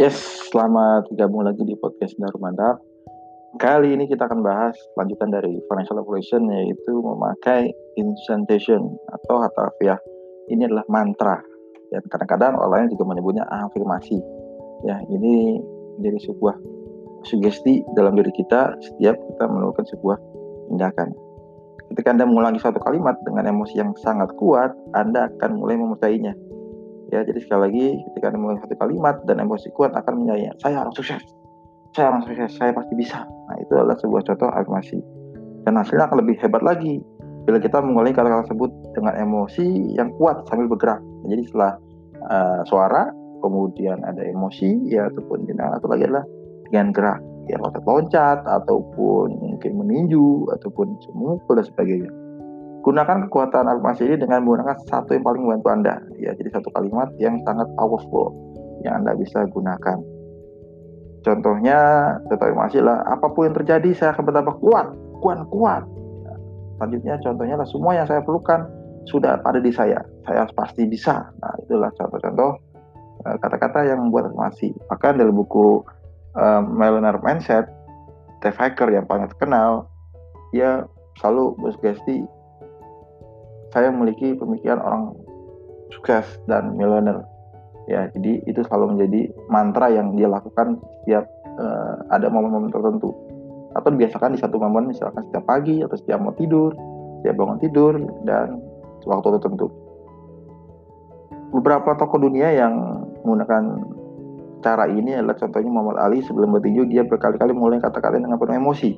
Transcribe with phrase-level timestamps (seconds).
[0.00, 0.16] Yes,
[0.48, 2.80] selamat gabung lagi di podcast Daru Mantap.
[3.60, 7.68] Kali ini kita akan bahas lanjutan dari financial evolution yaitu memakai
[8.00, 10.00] incantation atau hatafiah.
[10.48, 11.36] Ini adalah mantra
[11.92, 14.16] dan kadang-kadang orang lain juga menyebutnya afirmasi.
[14.88, 15.60] Ya, ini
[16.00, 16.56] menjadi sebuah
[17.28, 20.16] sugesti dalam diri kita setiap kita melakukan sebuah
[20.72, 21.12] tindakan.
[21.92, 26.32] Ketika Anda mengulangi satu kalimat dengan emosi yang sangat kuat, Anda akan mulai mempercayainya
[27.10, 30.86] ya jadi sekali lagi ketika anda mengulangi satu kalimat dan emosi kuat akan menyayang saya
[30.86, 31.22] harus sukses.
[31.90, 32.50] Saya harus sukses.
[32.54, 33.26] Saya pasti bisa.
[33.26, 34.98] Nah itu adalah sebuah contoh afirmasi.
[35.66, 37.02] Dan hasilnya akan lebih hebat lagi
[37.44, 41.02] bila kita mengulangi kata-kata tersebut dengan emosi yang kuat sambil bergerak.
[41.02, 41.72] Nah, jadi setelah
[42.30, 43.10] uh, suara
[43.42, 46.24] kemudian ada emosi ya ataupun tindakan atau lagi adalah
[46.68, 52.10] dengan gerak ya loncat-loncat ataupun mungkin meninju ataupun semukul dan sebagainya
[52.80, 55.94] Gunakan kekuatan afirmasi ini dengan menggunakan satu yang paling membantu Anda.
[56.16, 58.32] Ya, jadi satu kalimat yang sangat powerful
[58.80, 60.00] yang Anda bisa gunakan.
[61.20, 61.78] Contohnya,
[62.24, 64.86] contoh afirmasi lah, apa pun yang terjadi saya akan bertambah kuat,
[65.20, 65.84] kuat, kuat.
[66.24, 66.34] Ya,
[66.80, 68.64] selanjutnya contohnya lah, semua yang saya perlukan
[69.04, 70.00] sudah ada di saya.
[70.24, 71.28] Saya pasti bisa.
[71.44, 72.50] Nah, itulah contoh-contoh
[73.28, 74.72] eh, kata-kata yang membuat afirmasi.
[74.88, 75.84] Bahkan dalam buku
[76.32, 77.68] um, Millionaire Mindset,
[78.40, 79.84] Steve Hacker yang paling terkenal,
[80.56, 80.88] dia
[81.20, 82.24] selalu bersugesti
[83.70, 85.14] saya memiliki pemikiran orang
[85.90, 87.26] sukses dan miliuner
[87.90, 91.26] ya jadi itu selalu menjadi mantra yang dia lakukan setiap
[91.58, 93.10] uh, ada momen-momen tertentu.
[93.74, 96.74] Atau dibiasakan di satu momen misalkan setiap pagi atau setiap mau tidur
[97.20, 98.58] setiap bangun tidur dan
[99.04, 99.68] waktu tertentu.
[101.50, 103.62] Beberapa tokoh dunia yang menggunakan
[104.64, 106.24] cara ini adalah contohnya Muhammad Ali.
[106.24, 108.96] Sebelum bertinju dia berkali-kali mulai kata-kata dengan penuh emosi.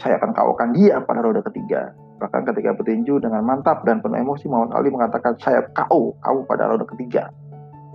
[0.00, 4.44] Saya akan kawalkan dia pada roda ketiga Bahkan ketika petinju dengan mantap dan penuh emosi
[4.44, 7.32] Muhammad Ali mengatakan saya kau, kau pada roda ketiga.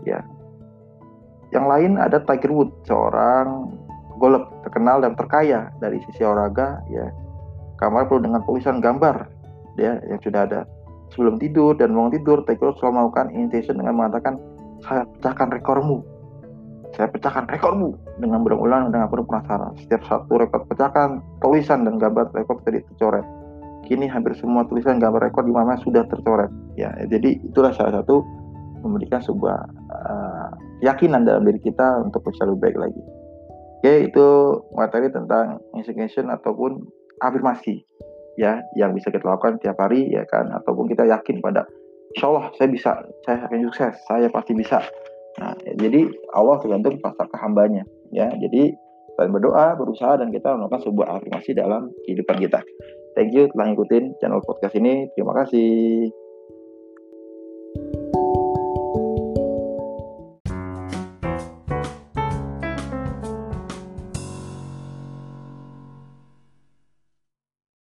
[0.01, 0.25] Ya.
[1.53, 3.69] Yang lain ada Tiger Woods, seorang
[4.17, 7.05] golf terkenal dan terkaya dari sisi olahraga ya.
[7.77, 9.29] Kamar penuh dengan tulisan gambar
[9.77, 10.65] ya yang sudah ada.
[11.13, 14.41] Sebelum tidur dan bangun tidur, Tiger Woods selalu melakukan intention dengan mengatakan
[14.81, 16.01] saya pecahkan rekormu.
[16.97, 19.77] Saya pecahkan rekormu dengan berulang-ulang dengan penuh penasaran.
[19.77, 23.44] Setiap satu rekor pecahkan, tulisan dan gambar rekor tadi tercoret
[23.85, 26.49] kini hampir semua tulisan gambar rekor di mana sudah tercoret.
[26.75, 28.25] Ya jadi itulah salah satu
[28.81, 29.57] memberikan sebuah
[29.89, 30.49] uh,
[30.81, 33.01] keyakinan dalam diri kita untuk bisa lebih baik lagi.
[33.81, 34.27] Oke itu
[34.73, 36.81] materi tentang insignification ataupun
[37.21, 37.85] afirmasi
[38.35, 40.49] ya yang bisa kita lakukan tiap hari ya kan?
[40.51, 41.65] Ataupun kita yakin pada
[42.15, 42.91] Insya Allah saya bisa
[43.25, 44.81] saya akan sukses saya pasti bisa.
[45.37, 48.29] Nah ya, jadi Allah tergantung pasal hambanya ya.
[48.39, 48.71] Jadi
[49.15, 52.59] selain berdoa berusaha dan kita melakukan sebuah afirmasi dalam kehidupan kita
[53.15, 55.07] Thank you telah ngikutin channel podcast ini.
[55.15, 56.11] Terima kasih.